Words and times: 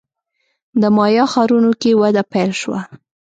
د 0.81 0.83
مایا 0.97 1.25
ښارونو 1.31 1.71
کې 1.81 1.91
وده 2.01 2.23
پیل 2.31 2.51
شوه. 2.61 2.79